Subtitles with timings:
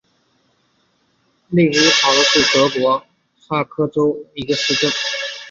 [1.51, 3.05] 内茨希考是德国
[3.47, 4.91] 萨克森州的一个市镇。